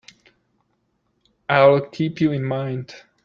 I'll 1.47 1.87
keep 1.87 2.21
you 2.21 2.31
in 2.31 2.43
mind. 2.43 2.95